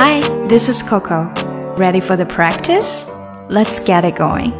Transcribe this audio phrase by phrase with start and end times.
[0.00, 1.28] Hi, this is Coco.
[1.76, 3.10] Ready for the practice?
[3.50, 4.52] Let's get it going.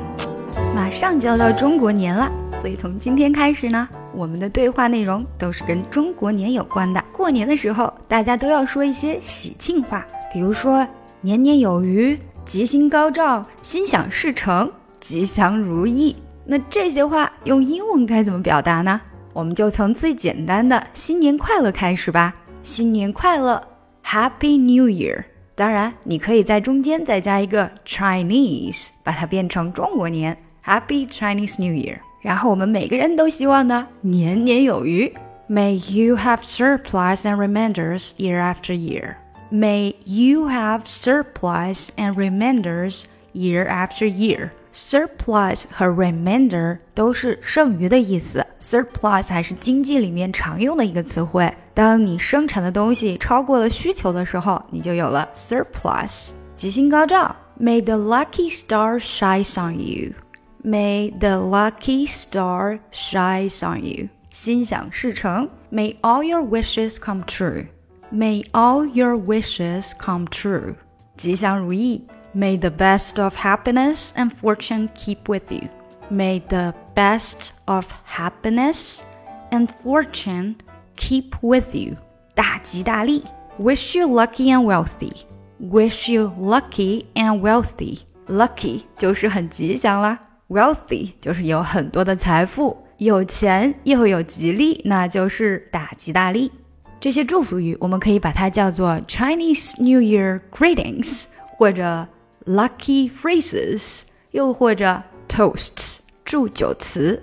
[0.74, 7.00] 马上就要到中国年了，所以从今天开始呢，我们的对话内容都是跟中国年有关的。
[7.12, 10.84] 过年的时候，大家都要说一些喜庆话，比如说
[11.20, 14.68] 年年有余、吉星高照、心想事成、
[14.98, 16.16] 吉祥如意。
[16.46, 19.00] 那这些话用英文该怎么表达呢？
[19.32, 22.34] 我们就从最简单的“新年快乐”开始吧。
[22.64, 23.62] 新年快乐
[24.07, 25.25] ，Happy New Year！
[25.55, 31.97] 当然，你可以在中间再加一个 Chinese，把它变成中国年，Happy Chinese New Year。
[32.21, 35.13] 然后我们每个人都希望呢，年年有余，
[35.49, 43.03] May you have surplus and remainders year after year。May you have surplus and remainders
[43.33, 44.49] year after year。
[44.78, 48.46] Surplus 和 remainder 都是剩余的意思。
[48.60, 51.52] Surplus 还是经济里面常用的一个词汇。
[51.74, 56.30] 当你生产的东西超过了需求的时候，你就有了 surplus。
[56.54, 60.12] 吉星高照，May the lucky star shines on you。
[60.62, 64.08] May the lucky star shines on you。
[64.30, 67.66] 心想事成，May all your wishes come true。
[68.12, 70.76] May all your wishes come true。
[71.16, 72.06] 吉祥如意。
[72.35, 75.69] May the best of happiness and fortune keep with you.
[76.09, 79.03] May the best of happiness
[79.51, 80.55] and fortune
[80.95, 81.97] keep with you.
[82.35, 83.23] 大吉大利.
[83.59, 85.11] Wish you lucky and wealthy.
[85.59, 87.99] Wish you lucky and wealthy.
[88.27, 90.19] Lucky 就是很吉祥啦，
[90.49, 96.51] wealthy 就是有很多的财富，有钱又有吉利，那就是大吉大利。
[96.99, 102.07] 这些祝福语我们可以把它叫做 Chinese New Year greetings，或者
[102.46, 107.22] lucky phrases，又或者 toasts 祝酒词。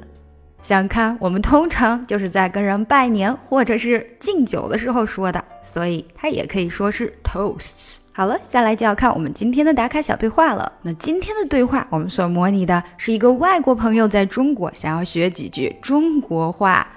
[0.61, 8.05] 想看，我们通常就是在跟人拜年或者是敬酒的时候说的，所以它也可以说是 toasts。
[8.13, 10.73] 好了，下来就要看我们今天的打卡小对话了。
[10.81, 16.87] 那今天的对话，我们所模拟的是一个外国朋友在中国想要学几句中国话，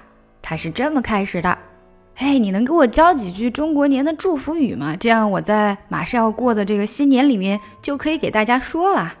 [0.41, 1.55] 他是这么开始的。
[2.18, 4.96] 嘿，你能给我教几句中国年的祝福语吗？
[4.96, 9.14] 这样我在马上要过的这个新年里面就可以给大家说了。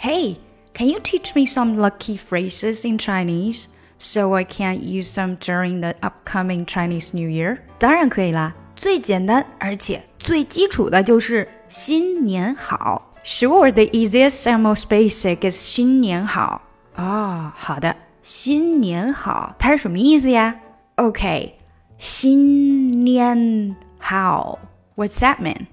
[0.00, 0.36] Hey,
[0.74, 3.64] can you teach me some lucky phrases in Chinese
[3.96, 7.60] so I can use them during the upcoming Chinese New Year？
[7.78, 13.10] 当然可以啦，最简单而且最基础的就是新年好。
[13.24, 16.60] Sure, the easiest and most basic is 新年好。
[16.96, 20.56] 哦，好的，新年好，它是什么意思呀？
[20.96, 21.54] OK。
[21.98, 24.58] 新年好，
[24.96, 25.66] What's that mean？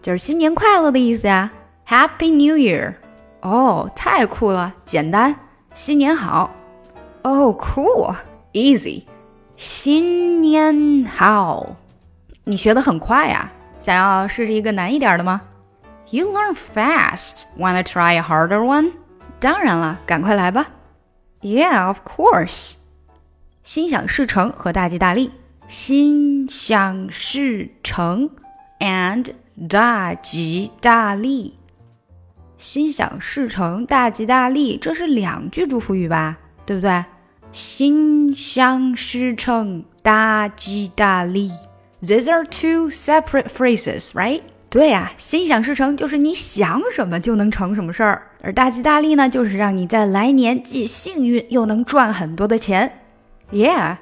[0.00, 1.50] 就是新年快乐的意思呀，
[1.86, 2.94] Happy New Year。
[3.40, 5.36] 哦，太酷了，简单，
[5.74, 6.50] 新年好。
[7.22, 9.04] 哦，cool，easy，
[9.56, 11.76] 新年好。
[12.44, 15.42] 你学的很快呀，想要试试一个难一点的吗？
[16.10, 17.44] You learn fast.
[17.58, 18.92] Wanna try a harder one？
[19.38, 20.68] 当然了，赶快来吧。
[21.40, 22.74] Yeah，of course。
[23.62, 25.30] 心想事成和大吉大利。
[25.67, 28.29] 心想事成
[28.79, 29.33] ，and
[29.67, 31.55] 大吉大利。
[32.57, 36.37] 心想事成，大吉大利，这是两句祝福语吧？
[36.65, 37.03] 对不对？
[37.51, 41.51] 心想事成，大吉大利。
[42.01, 44.43] These are two separate phrases, right？
[44.69, 52.99] 对呀，心想事成就是你想什么就能成什么事儿，而大吉大利呢，就是让你在来年既幸运又能赚很多的钱。
[53.51, 53.97] Yeah。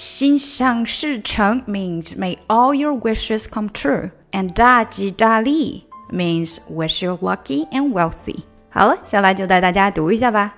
[0.00, 7.92] 心想事成 means may all your wishes come true, and 大吉大利 means wish you lucky and
[7.92, 8.40] wealthy.
[8.68, 10.54] 好了，下来就带大家读一下吧。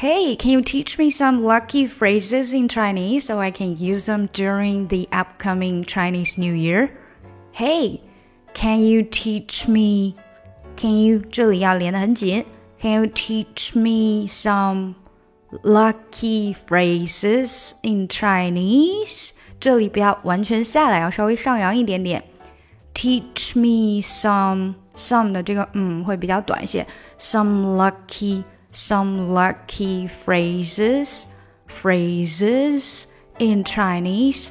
[0.00, 4.28] Hey, can you teach me some lucky phrases in Chinese so I can use them
[4.28, 6.90] during the upcoming Chinese New Year?
[7.52, 8.00] Hey,
[8.54, 10.14] can you teach me?
[10.76, 12.44] Can you 这里要连得很紧。
[12.80, 14.94] Can you teach me some
[15.62, 19.32] lucky phrases in Chinese。
[19.60, 22.22] 这里不要完全下来，要稍微上扬一点点。
[22.94, 26.86] Teach me some some 的这个嗯会比较短一些。
[27.18, 31.26] Some lucky some lucky phrases
[31.68, 33.06] phrases
[33.38, 34.50] in Chinese,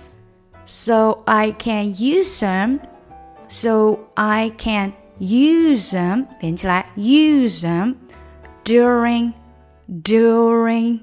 [0.66, 2.80] so I can use them.
[3.50, 7.96] So I can use them 连起来 use them
[8.66, 9.32] during
[10.04, 11.02] during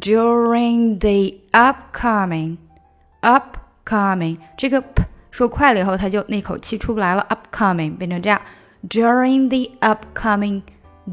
[0.00, 2.56] during the upcoming
[3.22, 7.26] upcoming 这个 p 说快了以后，它就那口气出不来了。
[7.28, 8.40] upcoming 变成这样，
[8.88, 10.62] during the upcoming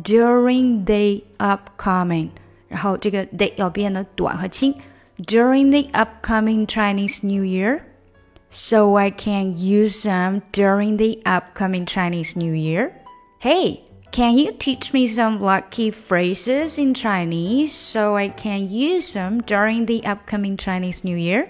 [0.04, 2.30] during the upcoming，
[2.68, 4.74] 然后这个 the 要变得短和轻。
[5.18, 7.82] During the upcoming Chinese New Year,
[8.50, 12.92] so I can use them during the upcoming Chinese New Year.
[13.40, 13.82] Hey,
[14.12, 19.88] can you teach me some lucky phrases in Chinese so I can use them during
[19.88, 21.48] the upcoming Chinese New Year?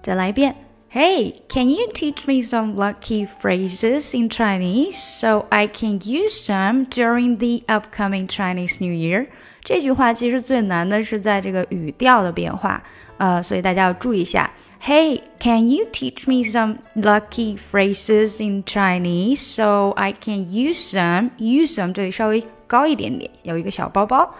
[0.00, 0.54] 再来一遍。
[0.90, 6.86] Hey, can you teach me some lucky phrases in Chinese so I can use them
[6.86, 9.26] during the upcoming Chinese New Year?
[9.64, 12.80] 这句话其实最难的是在这个语调的变化，
[13.16, 14.52] 呃，所以大家要注意一下。
[14.80, 21.30] Hey, can you teach me some lucky phrases in Chinese so I can use them?
[21.38, 24.34] Use them 这里稍微高一点点，有一个小包包。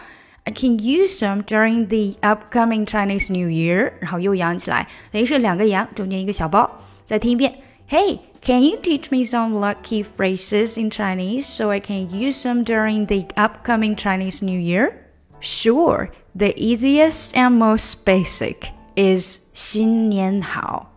[0.48, 6.70] I can use them during the upcoming Chinese New Year，然后又扬起来，等于是两个扬，中间一个小包。
[7.04, 13.06] 再听一遍，Hey, can you teach me some lucky phrases in Chinese so I can use them during
[13.06, 14.92] the upcoming Chinese New Year?
[15.40, 16.08] Sure.
[16.36, 18.56] The easiest and most basic
[18.96, 20.90] is 新年好。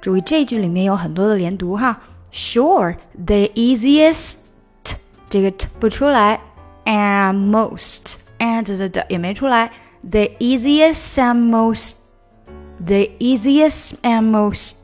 [0.00, 2.00] 注意这句里面有很多的连读哈。
[2.32, 4.46] Sure, the easiest
[5.30, 6.40] 这个 t 不出来，
[6.84, 9.70] and most and 的的也没出来。
[10.02, 11.96] The easiest and most,
[12.84, 14.76] the easiest and most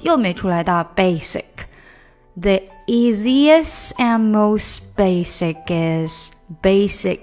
[0.00, 7.18] 又没出来到 basic。The easiest and most basic is basic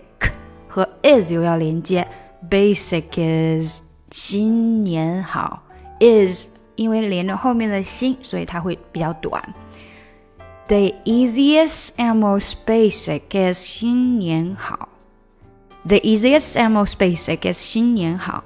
[0.67, 2.07] 和 is 又要连接。
[2.49, 3.81] Basic is
[4.11, 5.63] 新年好，
[5.99, 9.53] is 因为连着后面的新，所以它会比较短。
[10.67, 14.89] The easiest and most basic is 新年好。
[15.87, 18.43] The easiest and most basic is 新年好。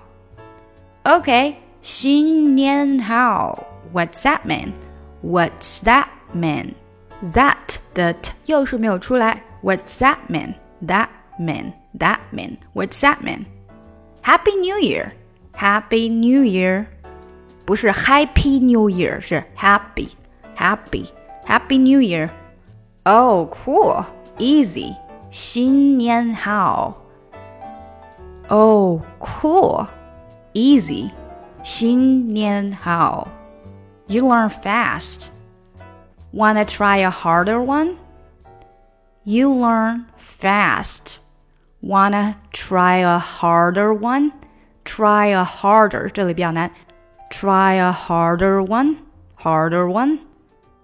[1.03, 3.63] Okay, 新年好。
[3.93, 4.73] What's that mean?
[5.23, 6.73] What's that mean?
[7.33, 9.43] That 的 t 又是没有出来。
[9.63, 10.55] What's that mean?
[10.85, 11.09] That
[11.39, 11.73] mean?
[11.97, 12.57] That mean?
[12.73, 13.45] What's that mean?
[14.23, 15.11] Happy New Year.
[15.59, 16.85] Happy New Year，
[17.65, 20.07] 不是 Happy New Year，是 Happy
[20.55, 21.07] Happy
[21.45, 24.05] Happy New Year。Oh, cool,
[24.37, 24.95] easy，
[25.31, 27.01] 新年好。
[28.49, 29.87] Oh, cool,
[30.53, 31.11] easy，
[31.63, 33.27] 新年好。
[34.07, 35.29] You learn fast.
[36.31, 37.97] Wanna try a harder one?
[39.23, 41.19] You learn fast.
[41.81, 44.31] Wanna try a harder one?
[44.83, 46.71] try a harder，这里比较难。
[47.29, 48.97] Try a harder one,
[49.35, 50.19] harder one.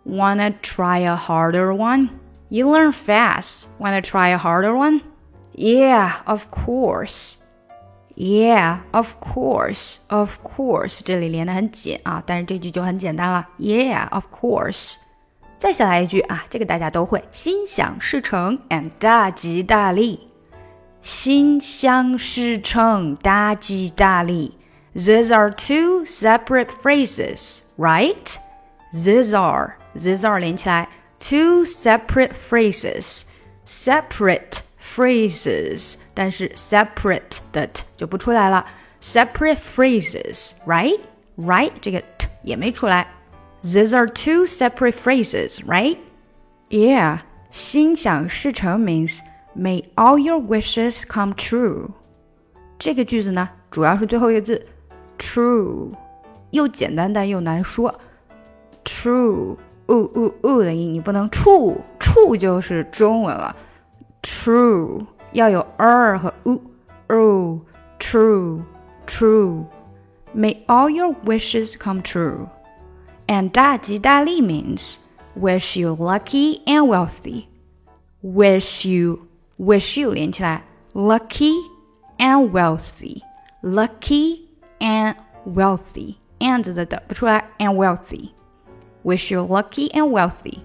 [0.05, 2.09] Wanna try a harder one?
[2.49, 3.67] You learn fast.
[3.79, 5.01] Wanna try a harder one?
[5.53, 7.38] Yeah, of course.
[8.19, 13.47] Yeah, of course, of course，这里连得很紧啊，但是这句就很简单了。
[13.59, 14.95] Yeah, of course。
[15.57, 20.29] 再下来一句啊，这个大家都会，心想事成 and 大吉大利。
[21.01, 24.57] 心想事成，大吉大利。
[24.95, 28.37] These are two separate phrases, right?
[28.93, 30.87] These are, these are 连起来，
[31.19, 33.25] two separate phrases,
[33.67, 38.65] separate phrases，但是 separate 的 t 就不出来了。
[39.01, 40.99] Separate phrases, right?
[41.37, 43.07] Right 这个 t 也没出来。
[43.63, 45.97] These are two separate phrases, right?
[46.69, 47.19] Yeah,
[47.51, 49.19] 心想事成 means
[49.55, 51.89] May all your wishes come true。
[52.77, 54.65] 这个句子呢，主要是最后一个字
[55.17, 55.91] true，
[56.51, 57.99] 又简单但又难说。
[58.83, 59.57] true，
[59.87, 63.55] 呜呜呜的音，你不能处处就是中文了。
[64.21, 66.61] true 要有 er 和 u。
[67.07, 67.61] 哦，
[67.99, 68.63] true
[69.05, 74.97] true。May all your wishes come true。And 大吉大利 means
[75.39, 77.45] wish you lucky and wealthy.
[78.21, 81.53] Wish you wish you 连起来，lucky
[82.17, 84.47] and wealthy，lucky
[84.79, 90.59] and wealthy and 的的不出来，and wealthy。Wish you lucky and wealthy.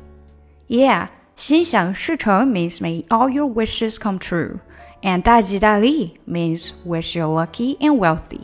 [0.69, 4.59] Yeah, 心想事成 means may all your wishes come true.
[5.03, 8.43] And 大吉大利 means wish you lucky and wealthy.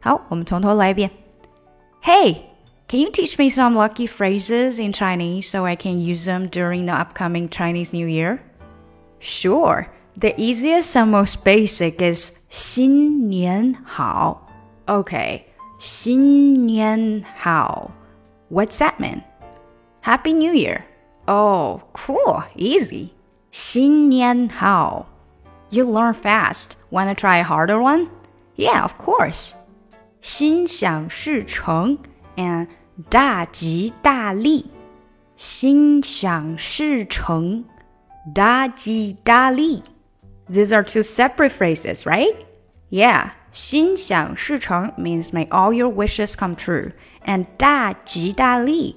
[0.00, 1.10] 好，我们从头来一遍。
[2.02, 2.36] Hey,
[2.86, 6.86] can you teach me some lucky phrases in Chinese so I can use them during
[6.86, 8.38] the upcoming Chinese New Year?
[9.18, 9.86] Sure.
[10.16, 14.48] The easiest and most basic is 新年好.
[14.86, 15.42] Okay,
[15.80, 17.90] 新年好.
[18.50, 19.22] What's that mean?
[20.02, 20.82] Happy New Year.
[21.26, 23.10] Oh, cool, easy.
[23.50, 25.06] 新年好.
[25.70, 26.76] You learn fast.
[26.90, 28.08] Wanna try a harder one?
[28.56, 29.52] Yeah, of course.
[30.22, 31.98] 心想事成
[32.36, 32.68] and
[33.10, 34.70] 大吉大利。
[35.36, 37.64] 心想事成。
[38.34, 39.82] Da ji da li.
[40.48, 42.34] These are two separate phrases, right?
[42.90, 43.30] Yeah.
[43.52, 46.92] 心想事成 means may all your wishes come true.
[47.24, 48.96] and 大吉大利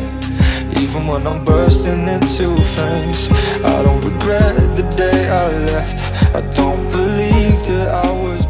[0.91, 3.29] even when I'm bursting into flames.
[3.63, 5.99] I don't regret the day I left.
[6.35, 8.40] I don't believe that I was.